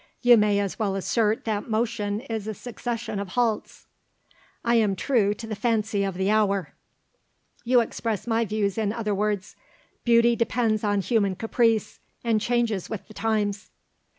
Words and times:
You 0.23 0.35
may 0.35 0.57
as 0.57 0.79
well 0.79 0.95
assert 0.95 1.45
that 1.45 1.69
motion 1.69 2.21
is 2.21 2.47
a 2.47 2.55
succession 2.55 3.19
of 3.19 3.27
halts." 3.27 3.85
"I 4.65 4.73
am 4.73 4.95
true 4.95 5.35
to 5.35 5.45
the 5.45 5.55
fancy 5.55 6.03
of 6.03 6.15
the 6.15 6.31
hour." 6.31 6.73
"You 7.63 7.81
express 7.81 8.25
my 8.25 8.43
views 8.43 8.79
in 8.79 8.93
other 8.93 9.13
words. 9.13 9.55
Beauty 10.03 10.35
depends 10.35 10.83
on 10.83 11.01
human 11.01 11.35
caprice, 11.35 11.99
and 12.23 12.41
changes 12.41 12.89
with 12.89 13.07
the 13.07 13.13
times." 13.13 13.69